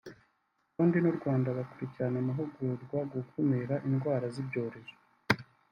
[0.71, 4.95] Burundi n’u Rwanda bakurikirana amahugurwa ku gukumira indwara z’ibyorezo